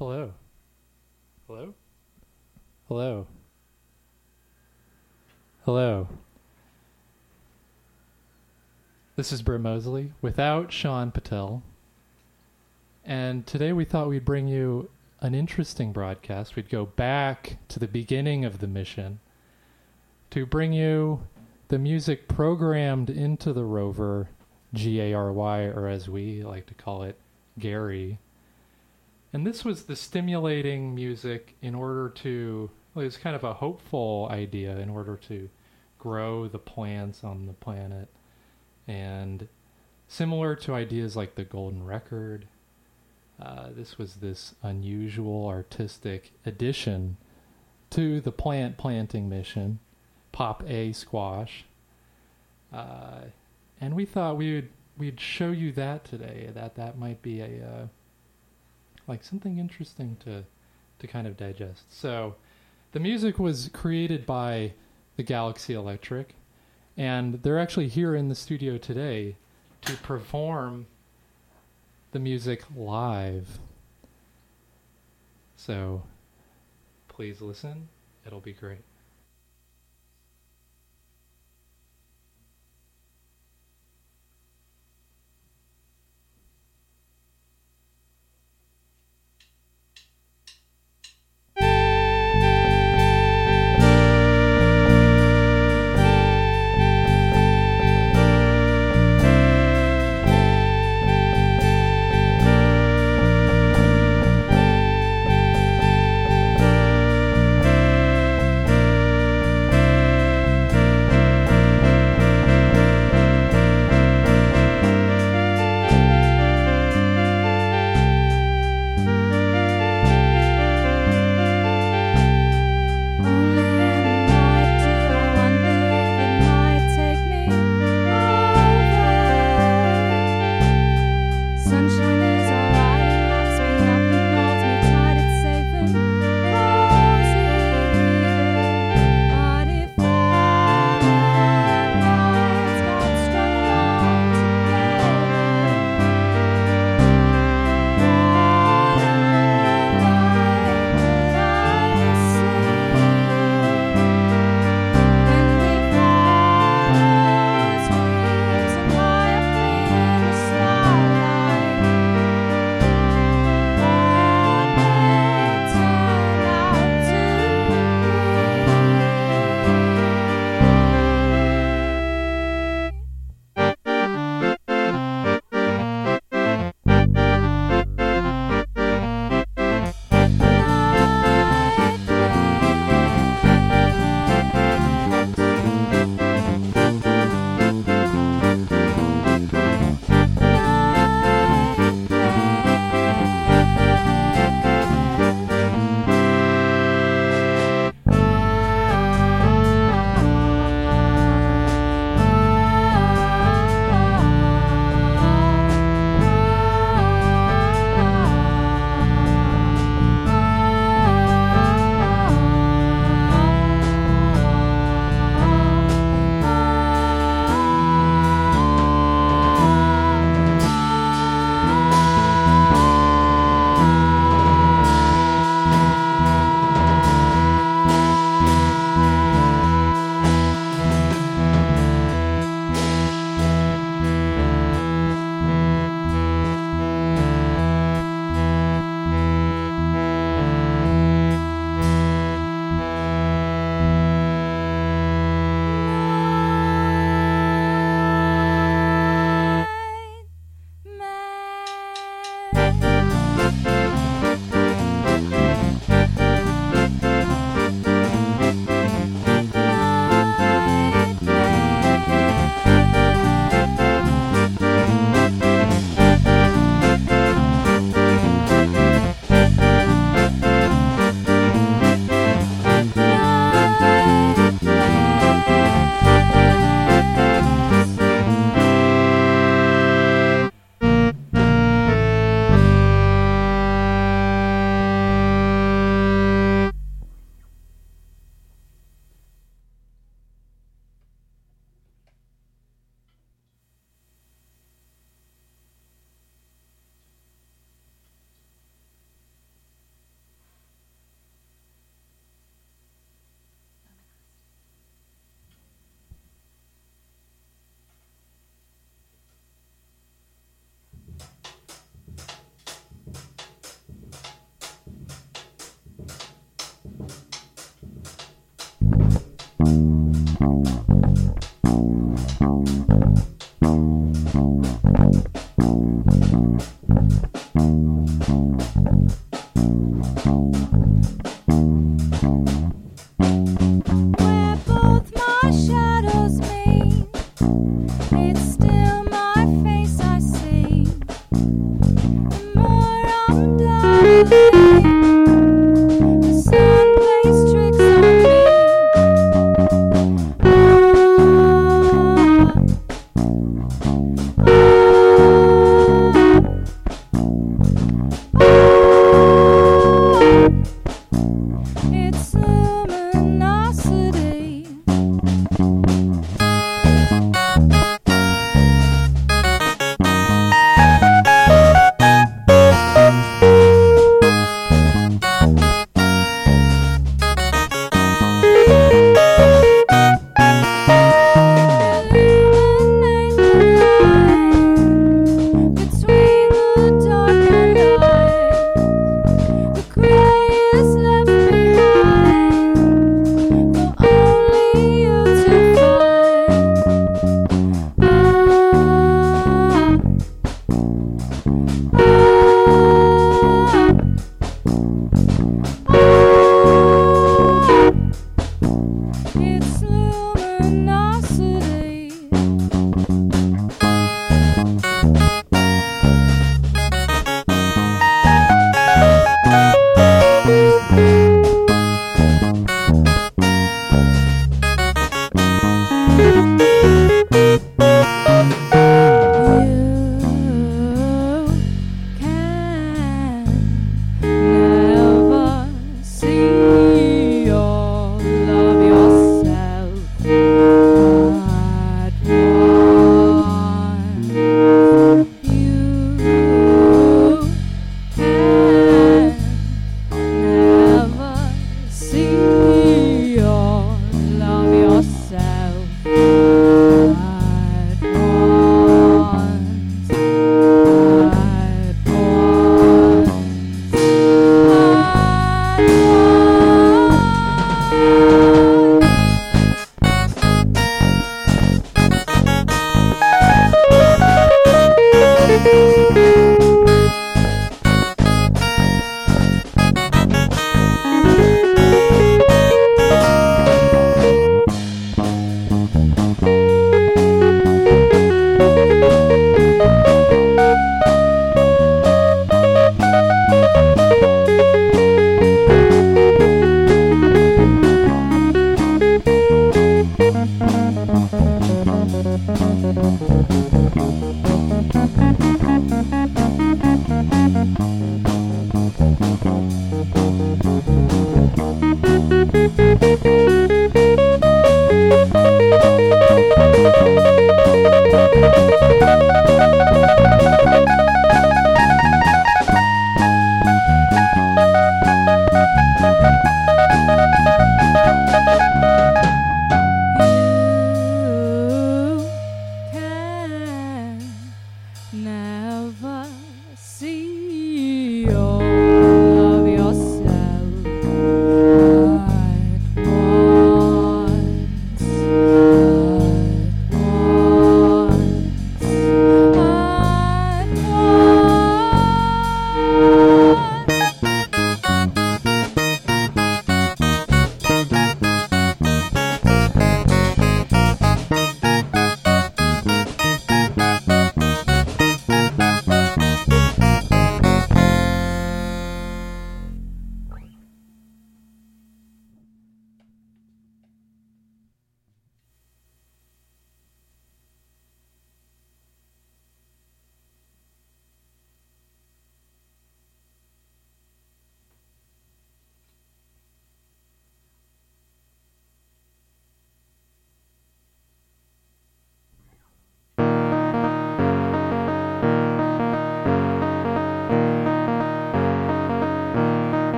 Hello. 0.00 0.32
Hello? 1.46 1.74
Hello. 2.88 3.26
Hello. 5.66 6.08
This 9.16 9.30
is 9.30 9.42
Britt 9.42 9.60
Mosley 9.60 10.14
without 10.22 10.72
Sean 10.72 11.10
Patel. 11.10 11.62
And 13.04 13.46
today 13.46 13.74
we 13.74 13.84
thought 13.84 14.08
we'd 14.08 14.24
bring 14.24 14.48
you 14.48 14.88
an 15.20 15.34
interesting 15.34 15.92
broadcast. 15.92 16.56
We'd 16.56 16.70
go 16.70 16.86
back 16.86 17.58
to 17.68 17.78
the 17.78 17.86
beginning 17.86 18.46
of 18.46 18.60
the 18.60 18.66
mission 18.66 19.20
to 20.30 20.46
bring 20.46 20.72
you 20.72 21.26
the 21.68 21.78
music 21.78 22.26
programmed 22.26 23.10
into 23.10 23.52
the 23.52 23.64
rover, 23.64 24.30
G 24.72 24.98
A 24.98 25.12
R 25.12 25.30
Y, 25.30 25.64
or 25.64 25.88
as 25.88 26.08
we 26.08 26.42
like 26.42 26.64
to 26.68 26.74
call 26.74 27.02
it, 27.02 27.18
Gary. 27.58 28.18
And 29.32 29.46
this 29.46 29.64
was 29.64 29.84
the 29.84 29.96
stimulating 29.96 30.94
music 30.94 31.54
in 31.62 31.74
order 31.74 32.08
to, 32.08 32.70
well, 32.94 33.02
it 33.02 33.06
was 33.06 33.16
kind 33.16 33.36
of 33.36 33.44
a 33.44 33.54
hopeful 33.54 34.28
idea 34.30 34.78
in 34.78 34.90
order 34.90 35.16
to 35.28 35.48
grow 35.98 36.48
the 36.48 36.58
plants 36.58 37.22
on 37.22 37.46
the 37.46 37.52
planet. 37.52 38.08
And 38.88 39.46
similar 40.08 40.56
to 40.56 40.74
ideas 40.74 41.16
like 41.16 41.36
the 41.36 41.44
Golden 41.44 41.84
Record, 41.84 42.46
uh, 43.40 43.68
this 43.74 43.98
was 43.98 44.16
this 44.16 44.54
unusual 44.62 45.46
artistic 45.46 46.32
addition 46.44 47.16
to 47.90 48.20
the 48.20 48.32
plant 48.32 48.76
planting 48.76 49.28
mission, 49.28 49.78
Pop 50.32 50.62
A 50.68 50.92
Squash. 50.92 51.64
Uh, 52.72 53.22
and 53.80 53.94
we 53.94 54.04
thought 54.04 54.36
we 54.36 54.54
would 54.54 54.68
we'd 54.98 55.20
show 55.20 55.50
you 55.50 55.72
that 55.72 56.04
today. 56.04 56.50
That 56.52 56.74
that 56.76 56.98
might 56.98 57.22
be 57.22 57.40
a 57.40 57.46
uh, 57.46 57.86
like 59.10 59.24
something 59.24 59.58
interesting 59.58 60.16
to 60.24 60.44
to 61.00 61.06
kind 61.06 61.26
of 61.26 61.36
digest. 61.36 61.82
So, 61.92 62.36
the 62.92 63.00
music 63.00 63.38
was 63.38 63.70
created 63.72 64.24
by 64.24 64.74
the 65.16 65.22
Galaxy 65.22 65.74
Electric, 65.74 66.34
and 66.96 67.42
they're 67.42 67.58
actually 67.58 67.88
here 67.88 68.14
in 68.14 68.28
the 68.28 68.34
studio 68.34 68.78
today 68.78 69.36
to 69.82 69.96
perform 69.96 70.86
the 72.12 72.18
music 72.18 72.64
live. 72.76 73.58
So, 75.56 76.02
please 77.08 77.40
listen. 77.40 77.88
It'll 78.26 78.40
be 78.40 78.52
great. 78.52 78.89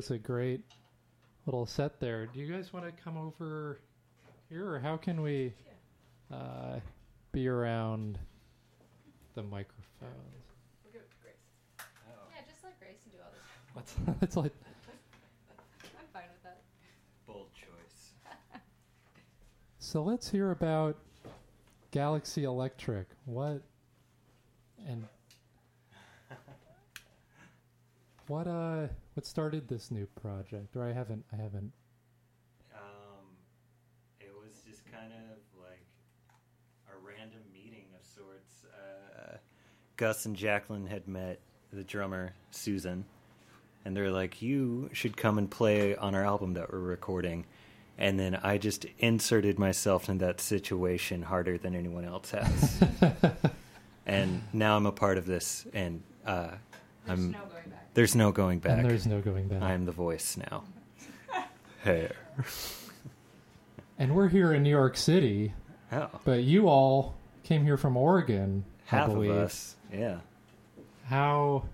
Was 0.00 0.10
a 0.10 0.16
great 0.16 0.62
little 1.44 1.66
set 1.66 2.00
there. 2.00 2.24
Do 2.24 2.40
you 2.40 2.50
guys 2.50 2.72
want 2.72 2.86
to 2.86 3.02
come 3.04 3.18
over 3.18 3.82
here, 4.48 4.66
or 4.66 4.78
how 4.78 4.96
can 4.96 5.20
we 5.20 5.52
uh, 6.32 6.76
be 7.32 7.46
around 7.46 8.18
the 9.34 9.42
microphones? 9.42 9.84
We'll 10.82 10.94
go 10.94 11.00
with 11.00 11.20
Grace. 11.20 11.34
Yeah, 12.34 12.40
just 12.48 12.64
let 12.64 12.80
Grace 12.80 12.96
do 13.12 13.18
all 13.22 13.30
this. 13.30 13.42
Let's 13.76 13.94
let's 14.22 14.36
let 14.38 14.52
I'm 15.98 16.06
fine 16.14 16.30
with 16.32 16.42
that. 16.44 16.62
Bold 17.26 17.48
choice. 17.52 18.12
so 19.80 20.02
let's 20.02 20.30
hear 20.30 20.50
about 20.50 20.96
Galaxy 21.90 22.44
Electric. 22.44 23.06
What 23.26 23.60
and 24.88 25.04
what 28.28 28.46
uh 28.46 28.86
what 29.14 29.26
started 29.26 29.68
this 29.68 29.90
new 29.90 30.06
project? 30.20 30.76
Or 30.76 30.84
I 30.84 30.92
haven't 30.92 31.24
I 31.32 31.36
haven't 31.36 31.72
Um, 32.74 33.26
it 34.20 34.32
was 34.34 34.62
just 34.66 34.84
kind 34.90 35.12
of 35.12 35.60
like 35.60 35.86
a 36.88 36.96
random 37.04 37.42
meeting 37.52 37.86
of 37.98 38.04
sorts. 38.06 38.64
Uh, 38.64 39.36
Gus 39.96 40.26
and 40.26 40.36
Jacqueline 40.36 40.86
had 40.86 41.06
met 41.08 41.40
the 41.72 41.84
drummer 41.84 42.32
Susan, 42.50 43.04
and 43.84 43.96
they're 43.96 44.10
like, 44.10 44.40
"You 44.42 44.90
should 44.92 45.16
come 45.16 45.38
and 45.38 45.50
play 45.50 45.96
on 45.96 46.14
our 46.14 46.24
album 46.24 46.54
that 46.54 46.72
we're 46.72 46.78
recording." 46.78 47.46
And 47.98 48.18
then 48.18 48.34
I 48.36 48.56
just 48.56 48.86
inserted 48.98 49.58
myself 49.58 50.08
in 50.08 50.18
that 50.18 50.40
situation 50.40 51.20
harder 51.20 51.58
than 51.58 51.74
anyone 51.74 52.06
else 52.06 52.30
has. 52.30 52.82
and 54.06 54.42
now 54.54 54.76
I'm 54.76 54.86
a 54.86 54.92
part 54.92 55.18
of 55.18 55.26
this, 55.26 55.66
and 55.74 56.02
uh, 56.24 56.52
There's 57.04 57.18
I'm 57.18 57.30
no 57.32 57.38
going 57.40 57.68
back. 57.68 57.79
There's 57.94 58.14
no 58.14 58.32
going 58.32 58.58
back. 58.60 58.78
and 58.78 58.84
there's 58.88 59.06
no 59.06 59.20
going 59.20 59.48
back. 59.48 59.62
I'm 59.62 59.84
the 59.84 59.92
voice 59.92 60.36
now. 60.36 60.64
Hey. 61.82 62.10
And 63.98 64.14
we're 64.14 64.28
here 64.28 64.52
in 64.52 64.62
New 64.62 64.70
York 64.70 64.96
City, 64.98 65.54
Oh. 65.92 66.08
but 66.24 66.42
you 66.44 66.68
all 66.68 67.14
came 67.42 67.64
here 67.64 67.76
from 67.78 67.96
Oregon, 67.96 68.64
I 68.92 68.96
Half 68.96 69.08
of 69.08 69.14
believe. 69.14 69.30
us. 69.30 69.76
Yeah. 69.92 70.18
How 71.06 71.64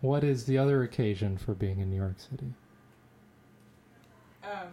what 0.00 0.22
is 0.24 0.44
the 0.46 0.58
other 0.58 0.82
occasion 0.84 1.38
for 1.38 1.54
being 1.54 1.80
in 1.80 1.90
New 1.90 1.96
York 1.96 2.14
City? 2.18 2.52
Um, 4.44 4.68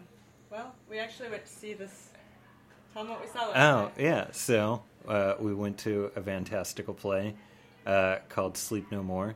well, 0.51 0.75
we 0.89 1.00
actually 1.00 1.29
went 1.29 1.46
to 1.46 1.51
see 1.51 1.74
this. 1.74 2.10
Tell 2.93 3.03
them 3.03 3.12
what 3.13 3.22
we 3.22 3.27
saw 3.27 3.48
last 3.50 3.58
Oh, 3.58 3.82
night. 3.86 3.93
yeah. 3.98 4.27
So 4.32 4.84
uh, 5.08 5.34
we 5.39 5.53
went 5.53 5.79
to 5.79 6.12
a 6.15 6.22
fantastical 6.22 6.93
play 6.93 7.34
uh, 7.88 8.17
called 8.29 8.55
Sleep 8.58 8.91
No 8.91 9.01
More. 9.01 9.34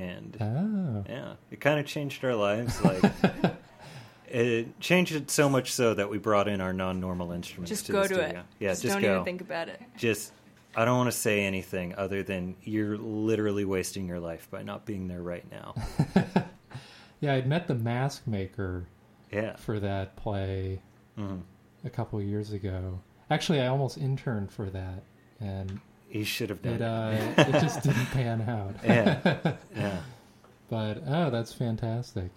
And 0.00 0.36
Oh. 0.40 1.04
yeah, 1.12 1.32
it 1.50 1.60
kind 1.60 1.80
of 1.80 1.86
changed 1.86 2.22
our 2.24 2.34
lives. 2.34 2.80
Like, 2.84 3.02
it 4.28 4.78
changed 4.80 5.14
it 5.14 5.30
so 5.30 5.48
much 5.48 5.72
so 5.72 5.94
that 5.94 6.08
we 6.10 6.18
brought 6.18 6.46
in 6.48 6.60
our 6.60 6.72
non 6.72 7.00
normal 7.00 7.32
instruments 7.32 7.70
Just 7.70 7.86
to 7.86 7.92
go 7.92 8.02
the 8.02 8.08
to 8.08 8.14
studio. 8.14 8.38
it. 8.40 8.46
Yeah, 8.60 8.68
just, 8.70 8.82
just, 8.82 8.92
don't 8.94 9.02
go. 9.02 9.12
even 9.14 9.24
think 9.24 9.40
about 9.40 9.68
it. 9.68 9.80
just, 9.96 10.32
I 10.76 10.84
don't 10.84 10.96
want 10.98 11.10
to 11.10 11.16
say 11.16 11.44
anything 11.44 11.94
other 11.96 12.22
than 12.22 12.54
you're 12.62 12.96
literally 12.98 13.64
wasting 13.64 14.06
your 14.06 14.20
life 14.20 14.48
by 14.50 14.62
not 14.62 14.84
being 14.86 15.08
there 15.08 15.22
right 15.22 15.44
now. 15.50 15.74
Yeah, 17.20 17.34
I'd 17.34 17.48
met 17.48 17.66
the 17.66 17.74
mask 17.74 18.28
maker 18.28 18.86
Yeah. 19.32 19.56
for 19.56 19.80
that 19.80 20.14
play 20.14 20.80
hmm 21.16 21.38
a 21.84 21.90
couple 21.90 22.20
of 22.20 22.24
years 22.24 22.52
ago. 22.52 23.00
Actually, 23.28 23.60
I 23.60 23.66
almost 23.66 23.98
interned 23.98 24.52
for 24.52 24.70
that, 24.70 25.02
and 25.40 25.80
You 26.10 26.24
should 26.24 26.48
have 26.50 26.62
done 26.62 26.74
it 26.74 26.80
it. 26.80 27.38
uh, 27.38 27.42
it 27.58 27.60
just 27.60 27.82
didn't 27.84 28.06
pan 28.06 28.42
out. 28.48 28.74
Yeah. 28.84 29.54
yeah. 29.76 29.98
But 30.70 31.02
oh, 31.06 31.30
that's 31.30 31.52
fantastic. 31.54 32.28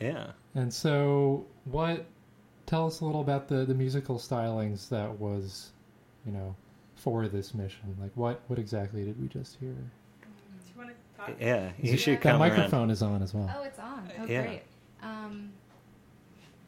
Yeah. 0.00 0.28
And 0.54 0.72
so, 0.72 1.44
what? 1.64 2.04
Tell 2.66 2.86
us 2.86 3.00
a 3.00 3.04
little 3.04 3.20
about 3.20 3.48
the 3.48 3.64
the 3.64 3.74
musical 3.74 4.16
stylings 4.18 4.88
that 4.90 5.18
was, 5.18 5.72
you 6.24 6.30
know, 6.30 6.54
for 6.94 7.26
this 7.26 7.52
mission. 7.52 7.96
Like, 8.00 8.12
what 8.14 8.40
what 8.46 8.60
exactly 8.60 9.04
did 9.04 9.20
we 9.20 9.26
just 9.26 9.56
hear? 9.58 9.70
You 9.70 9.76
want 10.76 10.90
to 10.90 10.94
talk? 11.20 11.30
Yeah. 11.40 11.70
Is 11.82 11.90
You 11.90 11.98
should 11.98 12.14
that 12.18 12.22
come 12.22 12.40
around. 12.40 12.50
microphone 12.50 12.90
is 12.90 13.02
on 13.02 13.22
as 13.22 13.34
well. 13.34 13.50
Oh, 13.56 13.62
it's 13.64 13.80
on. 13.80 14.08
Oh, 14.20 14.24
Yeah. 14.26 14.42
great. 14.42 14.62
Um, 15.02 15.50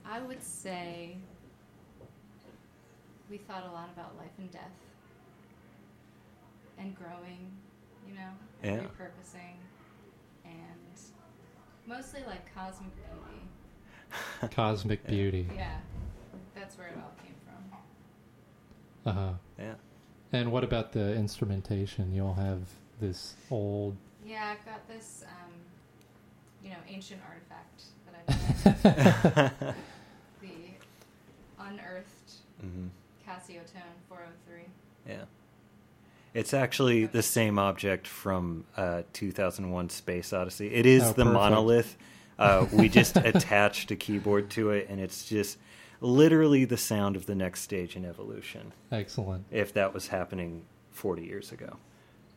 I 0.05 0.21
would 0.21 0.43
say 0.43 1.17
we 3.31 3.37
thought 3.39 3.65
a 3.65 3.73
lot 3.73 3.91
about 3.97 4.17
life 4.19 4.31
and 4.39 4.51
death 4.51 4.71
and 6.79 6.95
growing, 6.97 7.51
you 8.07 8.15
know, 8.15 8.31
Yeah. 8.63 8.81
repurposing, 8.83 9.57
and 10.45 11.01
mostly 11.87 12.23
like 12.27 12.53
cosmic 12.55 12.91
beauty. 12.97 13.49
Cosmic 14.55 15.01
Yeah. 15.05 15.11
beauty. 15.11 15.49
Yeah, 15.55 15.79
that's 16.55 16.79
where 16.79 16.89
it 16.89 16.97
all 16.97 17.13
came 17.23 17.35
from. 17.45 19.11
Uh 19.11 19.13
huh. 19.13 19.33
Yeah. 19.59 19.75
And 20.33 20.53
what 20.53 20.65
about 20.65 20.93
the 20.93 21.15
instrumentation? 21.15 22.13
You 22.13 22.27
all 22.27 22.35
have 22.35 22.61
this 23.01 23.35
old. 23.51 23.97
Yeah, 24.25 24.55
I've 24.57 24.65
got 24.67 24.87
this, 24.89 25.25
um, 25.29 25.53
you 26.63 26.71
know, 26.71 26.77
ancient 26.89 27.21
artifact 27.29 27.83
that 28.07 28.15
I've 28.19 29.35
got. 29.55 29.75
the 30.41 30.49
unearthed 31.59 32.33
hmm 32.61 32.89
Casiotone 33.27 33.97
403. 34.09 34.63
Yeah. 35.09 35.25
It's 36.37 36.53
actually 36.53 37.07
the 37.07 37.23
same 37.23 37.59
object 37.59 38.07
from 38.07 38.65
uh, 38.77 39.03
2001 39.15 39.89
Space 39.89 40.33
Odyssey. 40.35 40.67
It 40.75 40.85
is 40.85 41.03
Oh, 41.03 41.07
the 41.09 41.25
perfect. 41.25 41.33
monolith. 41.33 41.97
Uh, 42.39 42.67
we 42.73 42.91
just 42.91 43.17
attached 43.17 43.91
a 43.91 43.97
keyboard 43.97 44.51
to 44.51 44.71
it, 44.71 44.87
and 44.91 45.01
it's 45.01 45.25
just 45.27 45.57
literally 46.03 46.67
the 46.67 46.77
sound 46.77 47.17
of 47.17 47.25
the 47.25 47.35
next 47.35 47.63
stage 47.63 47.97
in 47.97 48.05
evolution, 48.05 48.75
Excellent. 48.93 49.47
if 49.51 49.73
that 49.73 49.95
was 49.95 50.09
happening 50.09 50.63
40 50.91 51.23
years 51.25 51.53
ago. 51.53 51.79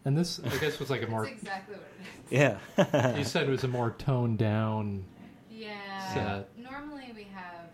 And 0.05 0.17
this, 0.17 0.39
I 0.45 0.57
guess, 0.59 0.79
was 0.79 0.89
like 0.89 1.03
a 1.03 1.07
more. 1.07 1.25
That's 1.25 1.41
exactly 1.41 1.75
what 1.75 1.87
it 1.99 2.33
is. 2.33 2.95
Yeah. 2.95 3.15
You 3.17 3.25
said 3.25 3.47
it 3.47 3.51
was 3.51 3.65
a 3.65 3.67
more 3.67 3.91
toned 3.97 4.37
down. 4.37 5.03
Yeah. 5.51 6.13
Set. 6.13 6.47
Normally 6.57 7.11
we 7.13 7.23
have. 7.35 7.67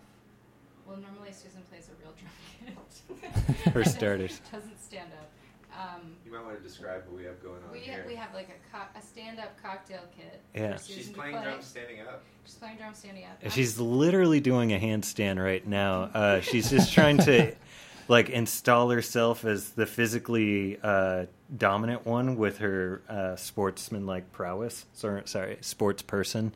Well, 0.88 0.98
normally 0.98 1.32
Susan 1.32 1.62
plays 1.70 1.88
a 1.88 2.04
real 2.04 2.16
drum 2.18 3.20
kit. 3.64 3.74
For 3.74 3.84
starters. 3.84 4.42
Doesn't 4.52 4.82
stand 4.84 5.12
up. 5.14 5.30
Um, 5.78 6.16
You 6.26 6.32
might 6.32 6.44
want 6.46 6.58
to 6.58 6.64
describe 6.64 7.04
what 7.08 7.18
we 7.18 7.24
have 7.26 7.42
going 7.44 7.58
on 7.64 7.72
we 7.72 7.80
here. 7.80 8.06
we 8.08 8.16
have 8.16 8.34
like 8.34 8.50
a, 8.50 8.76
co- 8.78 9.00
a 9.00 9.02
stand-up 9.02 9.62
cocktail 9.62 10.00
kit. 10.16 10.42
Yeah. 10.54 10.78
She's 10.78 11.10
playing 11.10 11.34
play. 11.36 11.44
drums 11.44 11.66
standing 11.66 12.02
up. 12.02 12.24
She's 12.46 12.56
playing 12.56 12.78
drums 12.78 12.98
standing 13.00 13.26
up. 13.26 13.52
She's 13.52 13.80
literally 13.80 14.40
doing 14.40 14.72
a 14.74 14.80
handstand 14.80 15.44
right 15.44 15.66
now. 15.68 16.04
Uh, 16.14 16.40
she's 16.42 16.70
just 16.70 16.94
trying 16.94 17.18
to 17.20 17.54
like 18.08 18.30
install 18.30 18.90
herself 18.90 19.44
as 19.46 19.72
the 19.72 19.86
physically 19.86 20.78
uh, 20.82 21.26
dominant 21.58 22.06
one 22.06 22.36
with 22.38 22.60
her 22.60 23.02
uh, 23.10 23.36
sportsman-like 23.36 24.32
prowess. 24.32 24.86
Sorry, 24.94 25.24
sorry, 25.26 25.58
sports 25.62 26.02
person, 26.04 26.54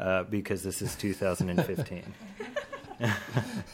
uh, 0.00 0.22
because 0.24 0.62
this 0.62 0.80
is 0.80 0.94
2015. 0.96 2.02
That's 3.00 3.10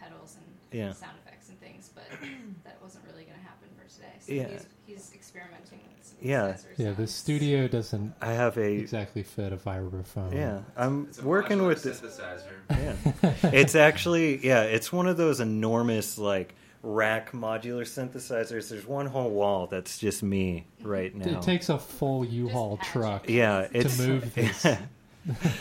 pedals 0.00 0.36
and 0.36 0.78
Yeah. 0.80 0.92
sound 0.92 1.16
effects 1.26 1.48
and 1.48 1.58
things, 1.60 1.90
but 1.94 2.04
that 2.64 2.76
wasn't 2.82 3.04
really 3.10 3.24
going 3.24 3.36
to 3.38 3.44
happen 3.44 3.68
for 3.76 3.88
today. 3.92 4.12
So 4.20 4.32
Yeah. 4.32 4.48
he's, 4.48 4.66
he's 4.86 5.12
experimenting 5.14 5.80
with 5.96 6.06
some 6.06 6.18
Yeah. 6.20 6.54
sensor 6.54 6.68
Yeah, 6.82 6.92
the 6.92 7.06
studio 7.06 7.68
doesn't 7.68 8.14
I 8.20 8.32
have 8.32 8.56
a 8.58 8.62
exactly 8.72 9.22
fit 9.22 9.52
a 9.52 9.56
vibraphone. 9.56 10.32
yeah. 10.34 10.60
I'm 10.76 11.06
It's 11.08 11.18
a 11.20 11.24
working 11.24 11.64
with 11.66 11.82
this. 11.82 12.00
synthesizer. 12.00 12.52
Yeah. 12.70 13.50
it's 13.52 13.74
actually 13.74 14.44
yeah, 14.46 14.62
it's 14.62 14.92
one 14.92 15.06
of 15.08 15.16
those 15.16 15.40
enormous 15.40 16.18
like 16.18 16.54
rack 16.82 17.32
modular 17.32 17.82
synthesizers. 17.82 18.68
There's 18.70 18.86
one 18.86 19.06
whole 19.06 19.30
wall 19.30 19.66
that's 19.66 19.98
just 19.98 20.22
me 20.22 20.66
right 20.82 21.12
now. 21.14 21.38
It 21.38 21.42
takes 21.42 21.68
a 21.70 21.78
full 21.78 22.24
U-Haul 22.24 22.76
patch 22.76 22.88
truck 22.88 23.28
yeah, 23.28 23.62
to 23.66 23.76
it's 23.78 23.98
move 23.98 24.32
this. 24.36 24.64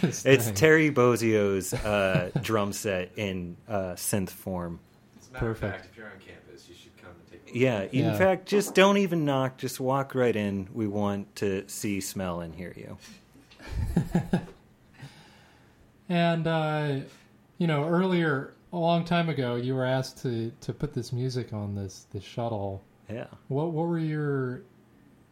This 0.01 0.25
it's 0.25 0.45
thing. 0.45 0.53
Terry 0.55 0.91
Bozzio's 0.91 1.73
uh, 1.73 2.31
drum 2.41 2.71
set 2.73 3.11
in 3.17 3.57
uh, 3.67 3.93
synth 3.95 4.29
form. 4.29 4.79
As 5.19 5.27
a 5.27 5.31
Perfect. 5.31 5.73
fact, 5.75 5.89
if 5.91 5.97
you're 5.97 6.05
on 6.07 6.13
campus, 6.25 6.67
you 6.69 6.75
should 6.75 6.95
come 6.97 7.11
and 7.11 7.29
take 7.31 7.41
a 7.43 7.45
look. 7.47 7.55
Yeah, 7.55 7.81
in 7.99 8.05
Yeah. 8.05 8.17
fact, 8.17 8.45
just 8.47 8.73
don't 8.75 8.97
even 8.97 9.25
knock. 9.25 9.57
Just 9.57 9.79
walk 9.79 10.15
right 10.15 10.35
in. 10.35 10.69
We 10.73 10.87
want 10.87 11.35
to 11.37 11.67
see, 11.67 11.99
smell, 12.01 12.39
and 12.41 12.55
hear 12.55 12.73
you. 12.77 12.97
And 16.09 16.47
uh, 16.47 16.99
you 17.57 17.67
know, 17.67 17.83
earlier, 17.85 18.53
a 18.71 18.77
long 18.77 19.03
time 19.03 19.27
ago, 19.29 19.55
you 19.55 19.75
were 19.75 19.85
asked 19.85 20.21
to 20.23 20.51
to 20.61 20.73
put 20.73 20.93
this 20.93 21.11
music 21.11 21.51
on 21.53 21.75
this 21.75 22.05
this 22.13 22.23
shuttle. 22.23 22.81
Yeah. 23.09 23.25
What 23.49 23.71
what 23.71 23.87
were 23.87 23.99
your, 23.99 24.61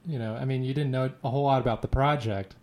you 0.06 0.20
know, 0.20 0.36
I 0.36 0.44
mean, 0.46 0.64
you 0.64 0.74
didn't 0.74 0.92
know 0.92 1.10
a 1.24 1.30
whole 1.30 1.44
lot 1.44 1.62
about 1.62 1.82
the 1.82 1.88
project 1.88 2.56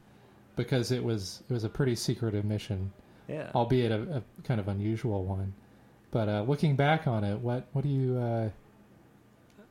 because 0.57 0.93
it 0.93 1.03
was 1.03 1.43
it 1.49 1.53
was 1.53 1.65
a 1.65 1.69
pretty 1.69 1.95
secretive 1.95 2.45
mission, 2.45 2.93
Yeah. 3.29 3.51
albeit 3.55 3.93
a, 3.93 4.17
a 4.19 4.43
kind 4.45 4.61
of 4.61 4.69
unusual 4.69 5.25
one. 5.25 5.55
But 6.11 6.29
uh, 6.29 6.43
looking 6.43 6.77
back 6.77 7.07
on 7.07 7.25
it, 7.25 7.39
what 7.39 7.67
what 7.73 7.83
do 7.83 7.89
you 7.89 8.19
uh, 8.19 8.51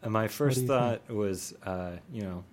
my 0.10 0.28
first 0.28 0.65
thought 0.65 1.08
was, 1.10 1.54
uh, 1.63 1.98
you 2.12 2.24
know, 2.24 2.44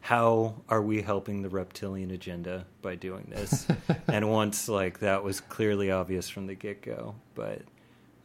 how 0.00 0.56
are 0.68 0.82
we 0.82 1.00
helping 1.00 1.40
the 1.42 1.48
reptilian 1.48 2.10
agenda 2.10 2.66
by 2.82 2.94
doing 2.96 3.26
this? 3.30 3.66
and 4.08 4.30
once 4.30 4.68
like 4.68 4.98
that 4.98 5.22
was 5.24 5.40
clearly 5.40 5.90
obvious 5.90 6.28
from 6.28 6.46
the 6.46 6.54
get 6.54 6.82
go, 6.82 7.14
but 7.34 7.62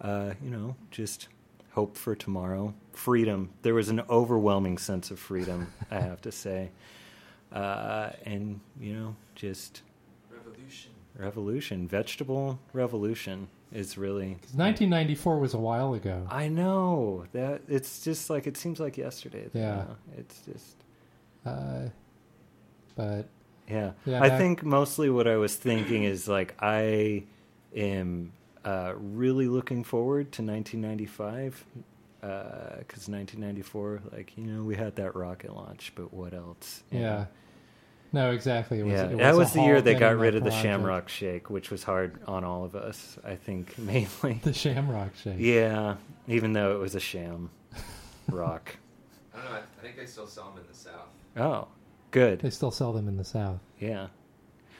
uh, 0.01 0.33
you 0.43 0.49
know, 0.49 0.75
just 0.91 1.29
hope 1.71 1.95
for 1.95 2.15
tomorrow, 2.15 2.73
freedom. 2.93 3.49
There 3.61 3.75
was 3.75 3.89
an 3.89 4.01
overwhelming 4.09 4.77
sense 4.79 5.11
of 5.11 5.19
freedom, 5.19 5.71
I 5.91 5.99
have 5.99 6.19
to 6.21 6.31
say, 6.31 6.71
uh, 7.51 8.09
and 8.25 8.59
you 8.79 8.93
know, 8.93 9.15
just 9.35 9.81
Revolution. 10.31 10.91
revolution, 11.17 11.87
vegetable 11.87 12.59
revolution 12.73 13.47
is 13.71 13.97
really. 13.97 14.35
'Cause 14.41 14.53
1994 14.55 15.39
was 15.39 15.53
a 15.53 15.57
while 15.59 15.93
ago. 15.93 16.25
I 16.29 16.47
know 16.47 17.25
that 17.33 17.61
it's 17.67 18.03
just 18.03 18.29
like 18.29 18.47
it 18.47 18.55
seems 18.57 18.79
like 18.79 18.97
yesterday. 18.97 19.43
you 19.53 19.61
Yeah. 19.61 19.75
know? 19.75 19.95
it's 20.17 20.41
just 20.41 20.75
Uh, 21.45 21.89
but 22.95 23.27
yeah. 23.69 23.91
Yeah, 24.05 24.21
I 24.21 24.29
back- 24.29 24.39
think 24.39 24.63
mostly 24.63 25.09
what 25.09 25.27
I 25.27 25.37
was 25.37 25.55
thinking 25.55 26.03
is 26.03 26.27
like 26.27 26.55
I 26.59 27.23
am 27.75 28.33
uh, 28.65 28.93
really 28.97 29.47
looking 29.47 29.83
forward 29.83 30.31
to 30.33 30.41
1995 30.41 31.65
Uh, 32.23 32.77
because 32.79 33.07
1994, 33.07 34.01
like 34.11 34.35
you 34.37 34.43
know, 34.43 34.63
we 34.63 34.75
had 34.75 34.95
that 34.95 35.15
rocket 35.15 35.55
launch, 35.55 35.91
but 35.95 36.13
what 36.13 36.33
else? 36.33 36.83
You 36.91 37.01
yeah. 37.01 37.25
No, 38.13 38.31
exactly. 38.31 38.79
It 38.79 38.83
was, 38.83 38.93
yeah, 38.93 39.03
it 39.05 39.17
that 39.17 39.33
a 39.33 39.37
was 39.37 39.53
the 39.53 39.61
year 39.61 39.81
they 39.81 39.93
got 39.93 40.17
rid 40.17 40.33
of 40.35 40.43
the 40.43 40.49
project. 40.49 40.63
Shamrock 40.63 41.09
Shake, 41.09 41.49
which 41.49 41.69
was 41.69 41.83
hard 41.83 42.19
on 42.25 42.43
all 42.43 42.63
of 42.63 42.75
us. 42.75 43.17
I 43.23 43.35
think 43.35 43.77
mainly. 43.77 44.39
The 44.43 44.53
Shamrock 44.53 45.15
Shake. 45.21 45.35
Yeah, 45.37 45.97
even 46.27 46.53
though 46.53 46.75
it 46.75 46.79
was 46.79 46.95
a 46.95 46.99
sham 46.99 47.49
rock. 48.29 48.75
I 49.33 49.37
don't 49.41 49.51
know. 49.51 49.57
I, 49.57 49.59
I 49.59 49.81
think 49.81 49.97
they 49.97 50.05
still 50.05 50.27
sell 50.27 50.45
them 50.51 50.63
in 50.63 50.67
the 50.67 50.77
South. 50.77 51.09
Oh, 51.35 51.67
good. 52.11 52.39
They 52.39 52.49
still 52.49 52.71
sell 52.71 52.93
them 52.93 53.07
in 53.07 53.17
the 53.17 53.25
South. 53.25 53.59
Yeah. 53.79 54.07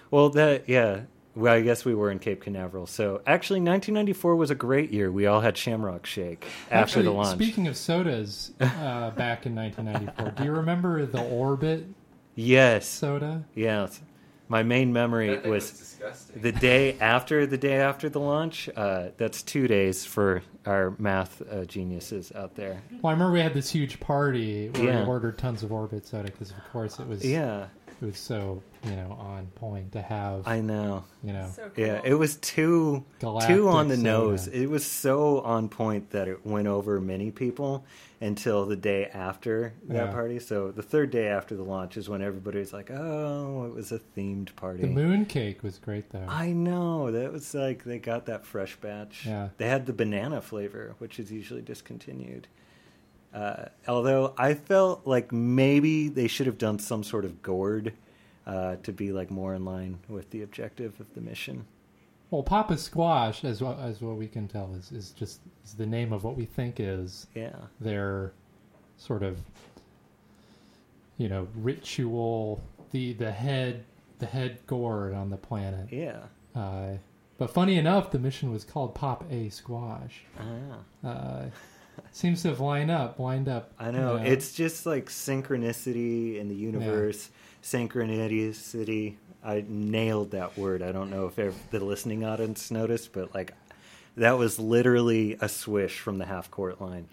Well, 0.10 0.30
that 0.32 0.67
yeah. 0.67 1.02
Well, 1.38 1.54
I 1.54 1.62
guess 1.62 1.86
we 1.86 1.93
were 1.93 2.10
in 2.10 2.17
Cape 2.17 2.41
Canaveral. 2.41 2.88
So 2.88 3.21
actually, 3.28 3.60
1994 3.60 4.36
was 4.36 4.50
a 4.50 4.56
great 4.56 4.91
year. 4.91 5.12
We 5.12 5.28
all 5.28 5.41
had 5.41 5.56
Shamrock 5.56 6.06
Shake 6.08 6.45
after 6.71 6.76
Actually, 6.76 7.04
the 7.06 7.12
launch. 7.12 7.36
Speaking 7.36 7.67
of 7.67 7.78
sodas, 7.78 8.52
uh, 8.60 9.12
back 9.12 9.45
in 9.45 9.54
1994, 9.56 10.32
do 10.32 10.43
you 10.43 10.52
remember 10.52 11.06
the 11.06 11.23
Orbit 11.23 11.86
yes. 12.34 12.88
soda? 12.88 13.43
Yes. 13.54 14.02
My 14.50 14.63
main 14.63 14.93
memory 14.93 15.38
was, 15.39 15.97
was 16.02 16.32
the 16.36 16.54
day 16.54 16.97
after 17.00 17.45
the 17.45 17.58
day 17.58 17.76
after 17.82 18.08
the 18.10 18.19
launch. 18.21 18.69
Uh, 18.76 19.10
that's 19.17 19.43
two 19.43 19.67
days 19.67 20.06
for 20.06 20.41
our 20.65 20.95
math 20.97 21.41
uh, 21.52 21.65
geniuses 21.65 22.32
out 22.34 22.56
there. 22.56 22.82
Well, 23.02 23.10
I 23.10 23.12
remember 23.12 23.34
we 23.34 23.41
had 23.41 23.54
this 23.54 23.69
huge 23.69 24.00
party 24.00 24.69
where 24.69 24.84
Yeah. 24.86 25.02
we 25.04 25.08
ordered 25.08 25.38
tons 25.38 25.63
of 25.63 25.71
Orbit 25.73 26.08
soda 26.08 26.32
because, 26.32 26.52
of 26.52 26.58
course, 26.71 26.97
it 26.97 27.08
was 27.08 27.26
Yeah, 27.26 27.65
it 28.01 28.05
was 28.05 28.17
so 28.17 28.62
you 28.83 28.91
know 28.95 29.17
on 29.19 29.47
point 29.55 29.91
to 29.93 30.01
have 30.01 30.47
I 30.47 30.62
know. 30.62 31.03
you 31.23 31.33
know 31.33 31.49
So 31.53 31.69
cool. 31.75 31.86
Yeah, 31.86 32.01
it 32.03 32.13
was 32.13 32.36
too 32.38 33.03
Galactic 33.19 33.55
too 33.55 33.67
on 33.69 33.88
the 33.88 33.95
soda. 33.95 34.07
nose. 34.10 34.47
It 34.47 34.67
was 34.67 34.86
so 34.86 35.41
on 35.41 35.67
point 35.69 36.12
that 36.12 36.27
it 36.27 36.45
went 36.45 36.67
over 36.67 36.99
many 37.01 37.31
people 37.31 37.83
until 38.21 38.65
the 38.65 38.75
day 38.75 39.05
after 39.13 39.73
that 39.89 40.07
Yeah. 40.07 40.12
party. 40.12 40.39
So 40.39 40.71
the 40.71 40.81
third 40.83 41.12
day 41.12 41.27
after 41.27 41.55
the 41.55 41.63
launch 41.63 41.97
is 41.97 42.07
when 42.10 42.21
everybody 42.21 42.60
was 42.60 42.73
like, 42.73 42.89
"Oh, 42.91 43.65
it 43.65 43.73
was 43.73 43.91
a 43.91 43.99
themed 44.15 44.55
party." 44.55 44.81
the 44.81 44.88
moon 44.88 45.25
cake 45.25 45.63
was 45.63 45.77
great 45.79 46.10
though. 46.12 46.25
I 46.27 46.51
know 46.51 47.12
that 47.12 47.31
was 47.31 47.53
like 47.53 47.83
they 47.83 47.99
got 47.99 48.25
that 48.27 48.45
fresh 48.45 48.75
batch. 48.77 49.25
Yeah. 49.25 49.49
they 49.57 49.67
had 49.67 49.86
the 49.88 49.93
banana 49.93 50.41
flavor, 50.41 50.95
which 50.99 51.19
is 51.19 51.31
usually 51.31 51.62
discontinued. 51.62 52.47
Uh, 53.33 53.65
although 53.87 54.33
I 54.37 54.53
felt 54.55 55.05
like 55.05 55.31
maybe 55.31 56.07
they 56.09 56.27
should 56.27 56.47
have 56.47 56.57
done 56.57 56.79
some 56.79 57.03
sort 57.03 57.25
of 57.25 57.41
gourd 57.41 57.93
uh, 58.45 58.77
to 58.83 58.91
be 58.91 59.11
like 59.11 59.29
more 59.29 59.53
in 59.53 59.65
line 59.65 59.99
with 60.07 60.29
the 60.31 60.41
objective 60.41 60.99
of 60.99 61.13
the 61.13 61.21
mission. 61.21 61.65
well, 62.31 62.43
Papa 62.43 62.77
Squash, 62.77 63.43
as 63.43 63.61
well 63.61 63.77
as 63.81 64.01
what 64.01 64.15
we 64.17 64.27
can 64.27 64.47
tell, 64.47 64.73
is 64.75 64.91
is 64.91 65.11
just 65.11 65.39
is 65.65 65.73
the 65.73 65.85
name 65.85 66.13
of 66.13 66.23
what 66.23 66.35
we 66.37 66.45
think 66.45 66.79
is 66.79 67.27
Yeah. 67.35 67.55
their 67.79 68.31
sort 68.97 69.21
of 69.23 69.39
you 71.17 71.27
know 71.29 71.47
ritual 71.55 72.61
the 72.91 73.13
the 73.13 73.31
head 73.31 73.83
the 74.19 74.25
head 74.25 74.59
gourd 74.67 75.13
on 75.13 75.29
the 75.29 75.37
planet. 75.37 75.87
Yeah. 75.91 76.19
Uh, 76.55 76.93
but 77.37 77.51
funny 77.51 77.77
enough, 77.77 78.09
the 78.09 78.17
mission 78.19 78.51
was 78.51 78.63
called 78.63 78.95
Pop 78.95 79.23
A 79.31 79.49
Squash. 79.49 80.23
Ah, 80.39 81.07
Uh, 81.07 81.45
seems 82.12 82.41
to 82.43 82.49
have 82.49 82.60
lined 82.60 82.91
up, 82.91 83.19
lined 83.19 83.47
up. 83.47 83.71
I 83.79 83.91
know. 83.91 84.17
you 84.17 84.23
It's 84.25 84.53
just 84.53 84.86
like 84.86 85.07
synchronicity 85.07 86.38
in 86.38 86.47
the 86.47 86.55
universe. 86.55 87.29
Synchronicity. 87.63 89.15
I 89.43 89.63
nailed 89.67 90.31
that 90.31 90.57
word. 90.57 90.81
I 90.81 90.91
don't 90.91 91.10
know 91.10 91.31
if 91.36 91.69
the 91.69 91.79
listening 91.79 92.25
audience 92.25 92.71
noticed, 92.71 93.13
but 93.13 93.33
like 93.33 93.53
that 94.17 94.38
was 94.38 94.60
literally 94.60 95.38
a 95.39 95.47
swish 95.47 95.99
from 95.99 96.17
the 96.17 96.25
half 96.25 96.49
court 96.51 96.81
line. 96.81 97.07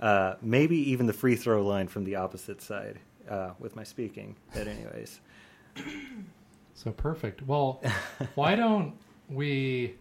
Uh, 0.00 0.34
maybe 0.42 0.76
even 0.90 1.06
the 1.06 1.12
free 1.12 1.36
throw 1.36 1.66
line 1.66 1.88
from 1.88 2.04
the 2.04 2.16
opposite 2.16 2.60
side 2.60 2.98
uh, 3.28 3.50
with 3.58 3.74
my 3.74 3.84
speaking. 3.84 4.36
But 4.52 4.68
anyways, 4.68 5.20
so 6.74 6.92
perfect. 6.92 7.42
Well, 7.42 7.82
why 8.34 8.54
don't 8.54 8.94
we 9.30 9.96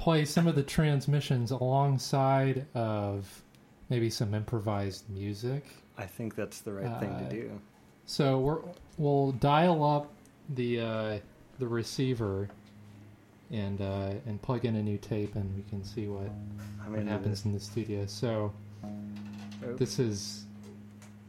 play 0.00 0.24
some 0.24 0.46
of 0.46 0.54
the 0.54 0.62
transmissions 0.62 1.50
alongside 1.50 2.66
of 2.74 3.42
maybe 3.90 4.08
some 4.08 4.34
improvised 4.34 5.08
music? 5.10 5.66
I 5.98 6.06
think 6.06 6.34
that's 6.34 6.60
the 6.60 6.72
right 6.72 6.98
thing 6.98 7.10
Uh, 7.10 7.28
to 7.28 7.30
do. 7.30 7.60
So 8.06 8.38
we're 8.38 8.60
we'll 8.96 9.32
dial 9.32 9.84
up 9.84 10.10
the 10.54 10.80
uh, 10.80 11.18
the 11.58 11.68
receiver 11.68 12.48
and 13.50 13.80
uh, 13.82 14.14
and 14.26 14.40
plug 14.40 14.64
in 14.64 14.76
a 14.76 14.82
new 14.82 14.96
tape, 14.96 15.34
and 15.36 15.54
we 15.54 15.62
can 15.68 15.84
see 15.84 16.06
what, 16.08 16.30
what 16.88 17.06
happens 17.06 17.44
in 17.44 17.52
the 17.52 17.60
studio. 17.60 18.06
So 18.06 18.52
oh, 18.82 19.74
this 19.76 19.98
is 19.98 20.46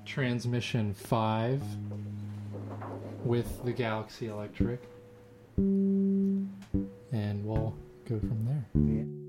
transmission 0.06 0.94
five 0.94 1.62
with 3.26 3.64
the 3.66 3.74
Galaxy 3.74 4.28
Electric, 4.28 4.82
and 5.58 6.50
we'll 7.46 7.76
go 8.12 8.20
from 8.20 8.46
there. 8.46 8.66
yeah. 8.76 9.21